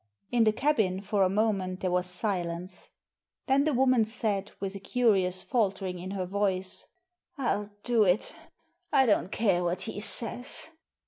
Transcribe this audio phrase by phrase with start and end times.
[0.31, 2.89] In the cabin for a moment there was silence.
[3.45, 6.87] Then the woman said, with a curious faltering in her voice—
[7.37, 8.33] "FU do it
[8.91, 10.69] I don't care what he says."